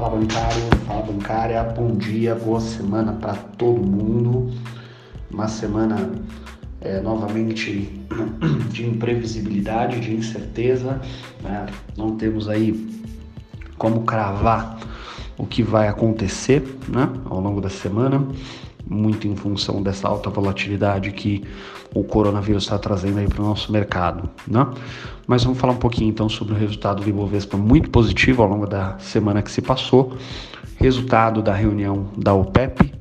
[0.00, 4.50] Fala bancário, fala bancária, bom dia, boa semana para todo mundo.
[5.30, 6.12] Uma semana
[6.80, 8.00] é, novamente
[8.72, 10.98] de imprevisibilidade, de incerteza.
[11.42, 11.66] Né?
[11.98, 12.98] Não temos aí
[13.76, 14.78] como cravar
[15.36, 18.26] o que vai acontecer né, ao longo da semana,
[18.90, 21.44] muito em função dessa alta volatilidade que
[21.94, 24.28] o coronavírus está trazendo aí para o nosso mercado.
[24.46, 24.66] Né?
[25.26, 28.66] Mas vamos falar um pouquinho então sobre o resultado do Ibovespa muito positivo ao longo
[28.66, 30.16] da semana que se passou,
[30.76, 32.92] resultado da reunião da OPEP,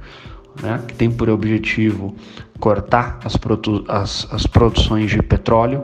[0.62, 2.16] né, que tem por objetivo
[2.60, 5.82] cortar as, produ as, as produções de petróleo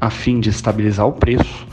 [0.00, 1.66] a fim de estabilizar o preço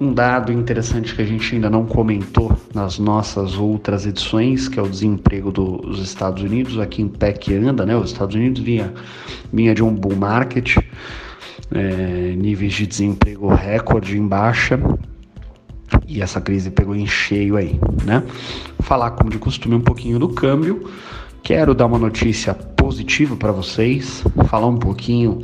[0.00, 4.82] um dado interessante que a gente ainda não comentou nas nossas outras edições, que é
[4.82, 7.94] o desemprego dos Estados Unidos, aqui em pé que anda, né?
[7.94, 8.94] Os Estados Unidos vinha,
[9.52, 10.78] vinha de um bull market,
[11.70, 14.80] é, níveis de desemprego recorde em baixa,
[16.08, 18.22] e essa crise pegou em cheio aí, né?
[18.80, 20.90] Falar, como de costume, um pouquinho do câmbio.
[21.42, 25.42] Quero dar uma notícia positiva para vocês, falar um pouquinho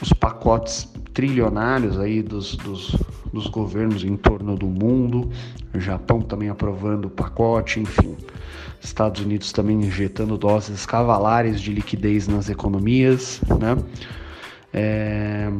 [0.00, 2.94] os pacotes trilionários aí dos, dos,
[3.32, 5.30] dos governos em torno do mundo,
[5.74, 8.14] o Japão também aprovando o pacote, enfim,
[8.82, 13.82] Estados Unidos também injetando doses cavalares de liquidez nas economias, né?
[14.74, 15.50] É,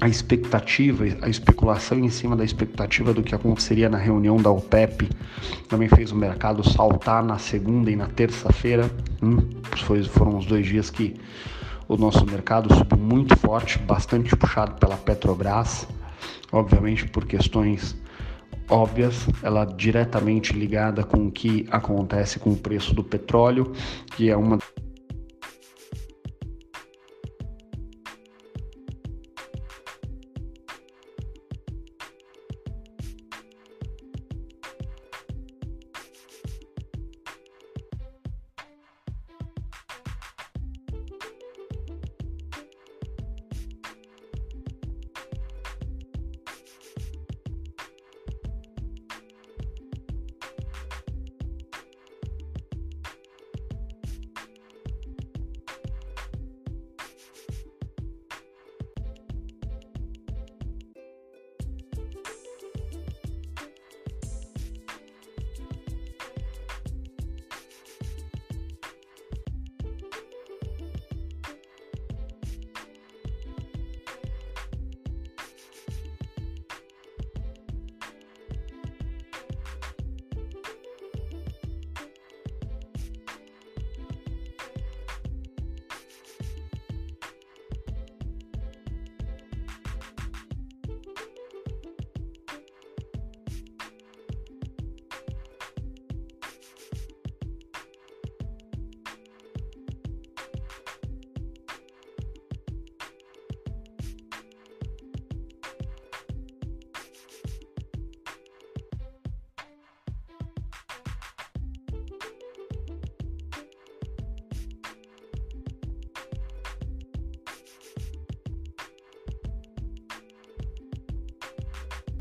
[0.00, 5.06] a expectativa, a especulação em cima da expectativa do que aconteceria na reunião da OPEP
[5.68, 8.90] também fez o mercado saltar na segunda e na terça-feira.
[9.22, 9.38] Hum,
[10.12, 11.14] foram os dois dias que
[11.88, 15.86] o nosso mercado subiu muito forte, bastante puxado pela Petrobras,
[16.52, 17.96] obviamente por questões
[18.68, 23.72] óbvias, ela diretamente ligada com o que acontece com o preço do petróleo,
[24.16, 24.58] que é uma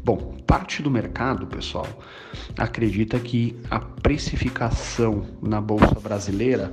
[0.05, 1.87] Bom, parte do mercado, pessoal,
[2.55, 6.71] acredita que a precificação na bolsa brasileira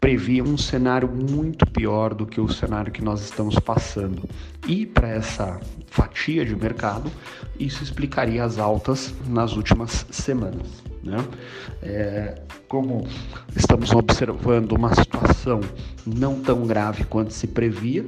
[0.00, 4.26] previa um cenário muito pior do que o cenário que nós estamos passando.
[4.66, 7.12] E para essa fatia de mercado,
[7.60, 10.82] isso explicaria as altas nas últimas semanas.
[11.02, 11.18] Né?
[11.82, 13.06] É, como
[13.54, 15.60] estamos observando uma situação
[16.06, 18.06] não tão grave quanto se previa,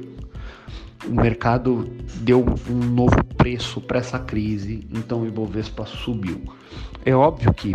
[1.05, 1.89] o mercado
[2.21, 6.41] deu um novo preço para essa crise, então o Ibovespa subiu.
[7.05, 7.73] É óbvio que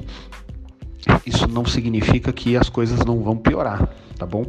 [1.26, 4.44] isso não significa que as coisas não vão piorar, tá bom?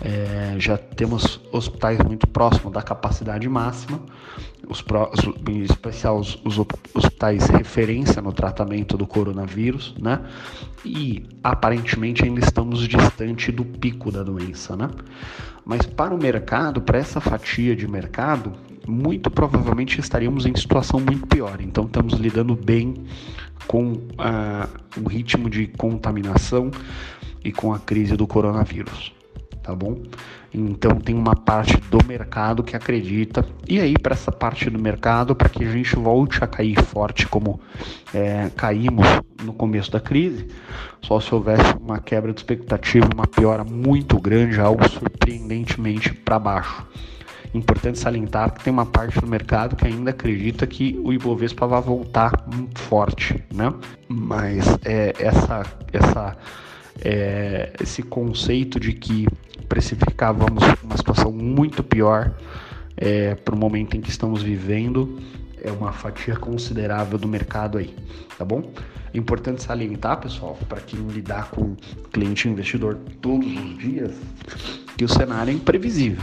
[0.00, 4.00] É, já temos hospitais muito próximos da capacidade máxima,
[4.68, 4.82] os,
[5.48, 6.58] em especial os, os,
[6.94, 10.20] hospitais referência no tratamento do coronavírus, né?
[10.84, 14.90] E aparentemente ainda estamos distante do pico da doença, né?
[15.64, 18.52] Mas para o mercado, para essa fatia de mercado,
[18.86, 21.60] muito provavelmente estaríamos em situação muito pior.
[21.60, 23.04] Então estamos lidando bem
[23.66, 26.70] com ah, o ritmo de contaminação
[27.42, 29.14] e com a crise do coronavírus
[29.64, 30.00] tá bom?
[30.52, 35.34] Então tem uma parte do mercado que acredita e aí para essa parte do mercado
[35.34, 37.58] para que a gente volte a cair forte como
[38.12, 39.06] é, caímos
[39.42, 40.46] no começo da crise,
[41.02, 46.86] só se houvesse uma quebra de expectativa, uma piora muito grande, algo surpreendentemente para baixo.
[47.52, 51.80] Importante salientar que tem uma parte do mercado que ainda acredita que o Ibovespa vai
[51.80, 52.32] voltar
[52.74, 53.72] forte, né?
[54.08, 55.62] Mas é, essa
[55.92, 56.36] essa
[57.04, 59.26] é, esse conceito de que
[59.68, 62.32] precificávamos uma situação muito pior
[62.96, 65.18] é, para o momento em que estamos vivendo
[65.64, 67.94] é uma fatia considerável do mercado aí,
[68.36, 68.70] tá bom?
[69.14, 71.74] É importante salientar, pessoal, para quem lidar com
[72.12, 74.12] cliente investidor todos os dias,
[74.96, 76.22] que o cenário é imprevisível.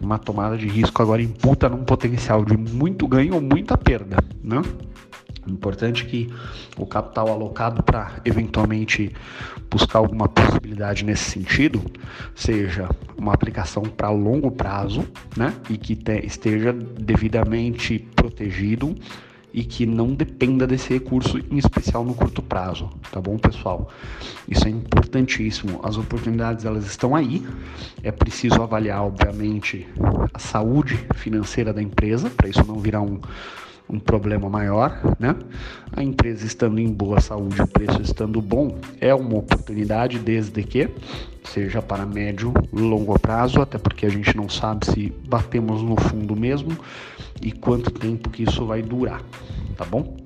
[0.00, 4.62] Uma tomada de risco agora imputa num potencial de muito ganho ou muita perda, né?
[5.46, 6.32] Importante que
[6.76, 9.12] o capital alocado para eventualmente
[9.68, 11.82] buscar alguma possibilidade nesse sentido
[12.34, 15.04] seja uma aplicação para longo prazo,
[15.36, 15.54] né?
[15.68, 18.94] E que te, esteja devidamente protegido
[19.52, 23.90] e que não dependa desse recurso, em especial no curto prazo, tá bom, pessoal?
[24.48, 25.80] Isso é importantíssimo.
[25.82, 27.44] As oportunidades elas estão aí.
[28.02, 29.86] É preciso avaliar, obviamente,
[30.32, 33.20] a saúde financeira da empresa para isso não virar um
[33.88, 35.36] um problema maior, né?
[35.94, 40.88] A empresa estando em boa saúde, o preço estando bom, é uma oportunidade desde que
[41.44, 46.34] seja para médio longo prazo, até porque a gente não sabe se batemos no fundo
[46.34, 46.76] mesmo
[47.42, 49.22] e quanto tempo que isso vai durar,
[49.76, 50.16] tá bom?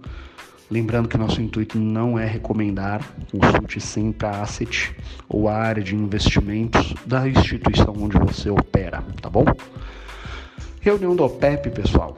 [0.70, 3.00] Lembrando que nosso intuito não é recomendar,
[3.30, 4.94] consulte sempre a asset
[5.28, 9.44] ou a área de investimentos da instituição onde você opera, tá bom?
[10.80, 12.16] Reunião do OPEP, pessoal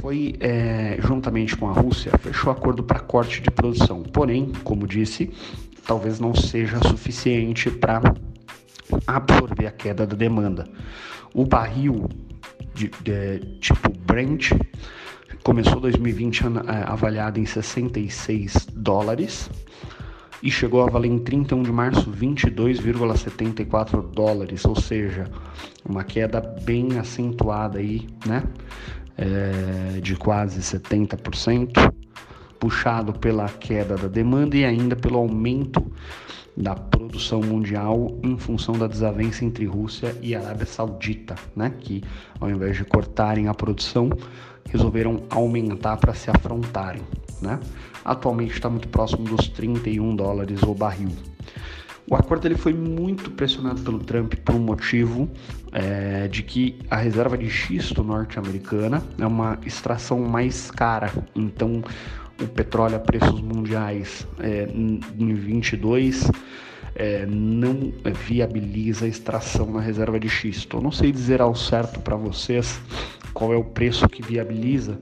[0.00, 4.02] foi, é, juntamente com a Rússia, fechou acordo para corte de produção.
[4.02, 5.30] Porém, como disse,
[5.86, 8.00] talvez não seja suficiente para
[9.06, 10.68] absorver a queda da demanda.
[11.34, 12.08] O barril
[12.74, 14.52] de, de, tipo Brent
[15.42, 16.46] começou 2020 é,
[16.86, 19.50] avaliado em 66 dólares
[20.42, 25.30] e chegou a valer em 31 de março 22,74 dólares, ou seja,
[25.84, 28.42] uma queda bem acentuada aí, né?
[29.16, 31.92] É, de quase 70%,
[32.58, 35.92] puxado pela queda da demanda e ainda pelo aumento
[36.56, 41.72] da produção mundial em função da desavença entre Rússia e Arábia Saudita, né?
[41.80, 42.04] que
[42.38, 44.10] ao invés de cortarem a produção,
[44.68, 47.02] resolveram aumentar para se afrontarem.
[47.40, 47.58] Né?
[48.04, 51.10] Atualmente está muito próximo dos 31 dólares o barril.
[52.08, 55.30] O acordo ele foi muito pressionado pelo Trump por um motivo
[55.72, 61.12] é, de que a reserva de xisto norte-americana é uma extração mais cara.
[61.34, 61.82] Então,
[62.40, 66.30] o petróleo a preços mundiais é, em 22
[66.94, 67.92] é, não
[68.26, 70.76] viabiliza a extração na reserva de xisto.
[70.76, 72.80] Eu não sei dizer ao certo para vocês
[73.32, 75.00] qual é o preço que viabiliza,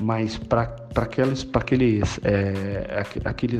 [0.00, 0.62] mas para
[0.96, 3.02] aqueles, pra aqueles, é,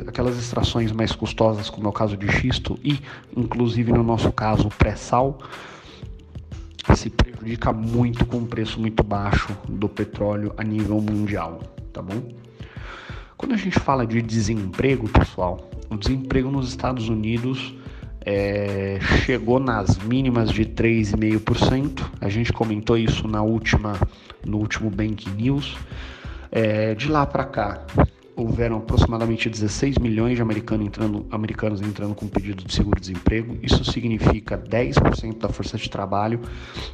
[0.07, 3.01] aquelas extrações mais custosas, como é o caso de xisto e,
[3.37, 5.39] inclusive no nosso caso, pré-sal,
[6.95, 11.61] se prejudica muito com o preço muito baixo do petróleo a nível mundial,
[11.93, 12.23] tá bom?
[13.37, 17.75] Quando a gente fala de desemprego, pessoal, o desemprego nos Estados Unidos
[18.25, 22.05] é, chegou nas mínimas de 3,5%.
[22.21, 23.99] A gente comentou isso na última,
[24.45, 25.77] no último Bank News.
[26.53, 27.87] É, de lá para cá,
[28.35, 33.59] houveram aproximadamente 16 milhões de americanos entrando, americanos entrando com pedido de seguro-desemprego.
[33.63, 36.41] Isso significa 10% da força de trabalho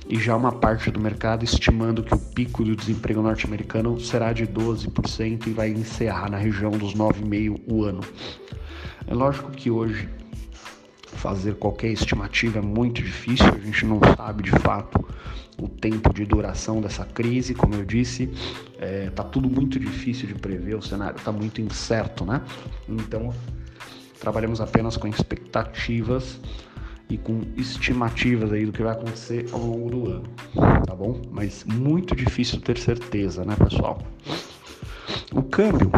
[0.08, 4.46] e já uma parte do mercado estimando que o pico do desemprego norte-americano será de
[4.46, 8.00] 12% e vai encerrar na região dos 9,5% o ano.
[9.06, 10.08] É lógico que hoje
[11.06, 15.06] fazer qualquer estimativa é muito difícil, a gente não sabe de fato
[15.60, 18.30] o tempo de duração dessa crise, como eu disse,
[18.78, 22.42] é, tá tudo muito difícil de prever, o cenário está muito incerto, né?
[22.88, 23.32] Então,
[24.20, 26.40] trabalhamos apenas com expectativas
[27.08, 30.28] e com estimativas aí do que vai acontecer ao longo do ano,
[30.84, 31.22] tá bom?
[31.30, 33.98] Mas muito difícil ter certeza, né, pessoal?
[35.32, 35.90] O câmbio,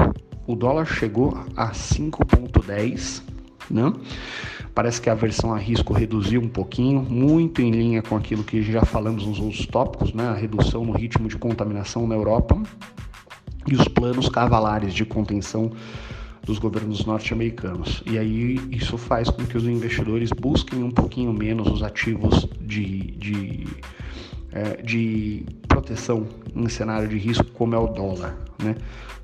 [0.46, 3.22] o dólar chegou a 5.10
[3.70, 3.92] né?
[4.78, 8.62] Parece que a versão a risco reduziu um pouquinho, muito em linha com aquilo que
[8.62, 10.28] já falamos nos outros tópicos, né?
[10.28, 12.56] A redução no ritmo de contaminação na Europa
[13.66, 15.72] e os planos cavalares de contenção
[16.44, 18.04] dos governos norte-americanos.
[18.06, 23.00] E aí isso faz com que os investidores busquem um pouquinho menos os ativos de,
[23.16, 23.66] de,
[24.52, 28.38] é, de proteção em cenário de risco, como é o dólar.
[28.62, 28.76] Né?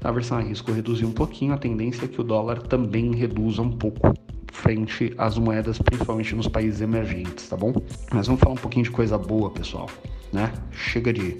[0.02, 3.62] A versão a risco reduziu um pouquinho, a tendência é que o dólar também reduza
[3.62, 4.12] um pouco
[4.54, 7.74] frente às moedas, principalmente nos países emergentes, tá bom?
[8.12, 9.90] Mas vamos falar um pouquinho de coisa boa, pessoal,
[10.32, 10.52] né?
[10.72, 11.36] Chega de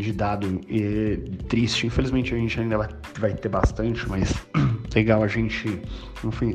[0.00, 1.16] de dado e,
[1.48, 1.86] triste.
[1.86, 2.88] Infelizmente a gente ainda vai,
[3.18, 4.34] vai ter bastante, mas
[4.96, 5.78] legal a gente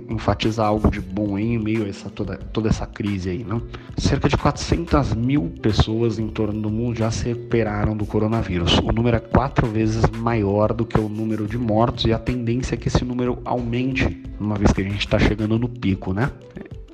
[0.10, 3.62] enfatizar algo de bom em meio a essa, toda, toda essa crise aí, não?
[3.96, 8.80] Cerca de 400 mil pessoas em torno do mundo já se recuperaram do coronavírus.
[8.80, 12.74] O número é quatro vezes maior do que o número de mortos e a tendência
[12.74, 16.32] é que esse número aumente uma vez que a gente está chegando no pico, né?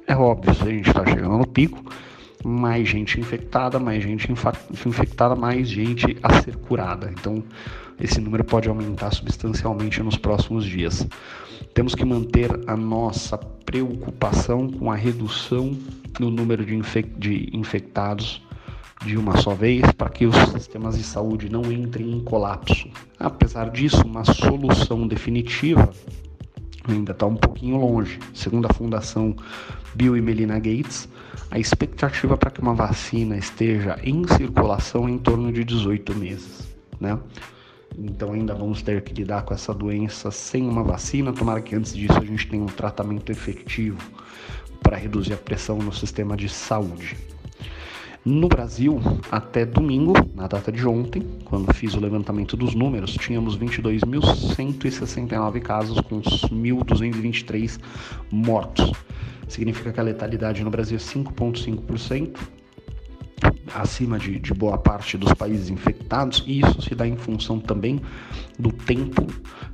[0.06, 1.82] É óbvio, se a gente está chegando no pico,
[2.44, 7.12] mais gente infectada, mais gente infectada, mais gente a ser curada.
[7.12, 7.44] Então,
[8.00, 11.08] esse número pode aumentar substancialmente nos próximos dias.
[11.74, 15.78] Temos que manter a nossa preocupação com a redução
[16.20, 18.42] no número de, infec de infectados
[19.06, 22.88] de uma só vez para que os sistemas de saúde não entrem em colapso.
[23.20, 25.90] Apesar disso, uma solução definitiva
[26.88, 28.20] ainda está um pouquinho longe.
[28.34, 29.36] Segundo a Fundação
[29.98, 31.10] Bill e Melinda Gates,
[31.50, 36.68] a expectativa para que uma vacina esteja em circulação é em torno de 18 meses,
[37.00, 37.18] né?
[37.98, 41.34] Então ainda vamos ter que lidar com essa doença sem uma vacina.
[41.34, 43.98] Tomara que antes disso a gente tenha um tratamento efetivo
[44.84, 47.18] para reduzir a pressão no sistema de saúde.
[48.30, 49.00] No Brasil,
[49.32, 56.02] até domingo, na data de ontem, quando fiz o levantamento dos números, tínhamos 22.169 casos
[56.02, 57.80] com 1.223
[58.30, 58.92] mortos.
[59.48, 62.38] Significa que a letalidade no Brasil é 5,5%,
[63.74, 68.02] acima de, de, boa parte dos países infectados, e isso se dá em função também
[68.60, 69.26] do tempo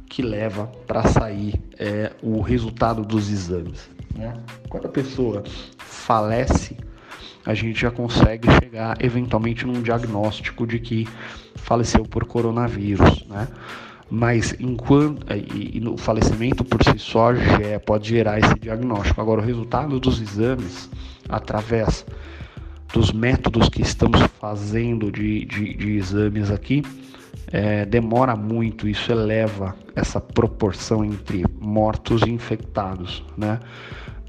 [0.08, 3.90] que leva para sair é, o resultado dos exames.
[4.16, 4.32] Né?
[4.70, 5.42] Quando a pessoa
[5.80, 6.78] falece,
[7.46, 11.08] a gente já consegue chegar eventualmente num diagnóstico de que
[11.56, 13.48] faleceu por coronavírus, né?
[14.10, 19.20] Mas enquanto e, e o falecimento por si só já pode gerar esse diagnóstico.
[19.20, 20.90] Agora o resultado dos exames
[21.28, 22.06] através
[22.94, 26.84] dos métodos que estamos fazendo de, de, de exames aqui
[27.54, 33.60] é, demora muito, isso eleva essa proporção entre mortos e infectados, né?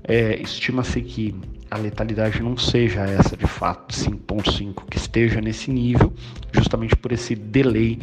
[0.07, 1.35] É, Estima-se que
[1.75, 6.13] a letalidade não seja essa de fato, 5.5, que esteja nesse nível,
[6.53, 7.99] justamente por esse delay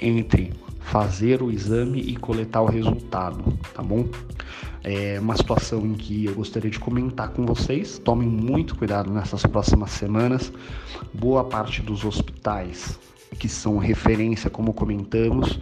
[0.00, 4.06] entre fazer o exame e coletar o resultado, tá bom?
[4.84, 7.98] É uma situação em que eu gostaria de comentar com vocês.
[7.98, 10.52] Tomem muito cuidado nessas próximas semanas.
[11.12, 12.96] Boa parte dos hospitais
[13.38, 15.60] que são referência, como comentamos,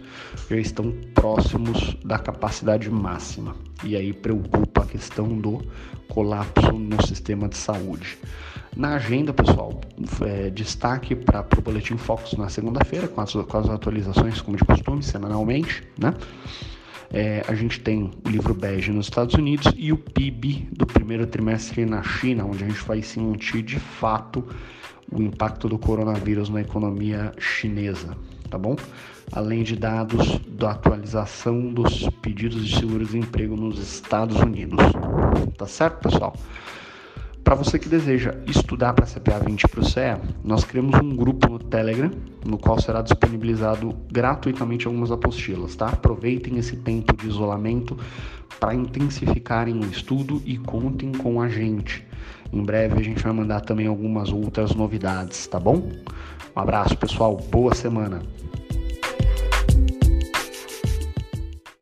[0.49, 3.55] já estão próximos da capacidade máxima.
[3.83, 5.61] E aí preocupa a questão do
[6.07, 8.17] colapso no sistema de saúde.
[8.75, 9.81] Na agenda, pessoal,
[10.21, 15.01] é, destaque para o Boletim Focus na segunda-feira, com, com as, atualizações, como de costume,
[15.03, 16.13] semanalmente, né?
[17.11, 21.25] É, a gente tem o livro bege nos Estados Unidos e o PIB do primeiro
[21.25, 24.45] trimestre na China, onde a gente vai sentir de fato
[25.11, 28.15] o impacto do coronavírus na economia chinesa,
[28.49, 28.75] tá bom?
[29.31, 34.79] Além de dados da atualização dos pedidos de seguro-desemprego nos Estados Unidos.
[35.57, 36.33] Tá certo, pessoal?
[37.43, 41.49] Para você que deseja estudar para CPA 20 para o CE, nós criamos um grupo
[41.49, 42.11] no Telegram,
[42.45, 45.87] no qual será disponibilizado gratuitamente algumas apostilas, tá?
[45.87, 47.97] Aproveitem esse tempo de isolamento
[48.59, 52.05] para intensificarem o estudo e contem com a gente.
[52.51, 55.89] Em breve a gente vai mandar também algumas outras novidades, tá bom?
[56.55, 57.37] Um abraço, pessoal.
[57.37, 58.21] Boa semana.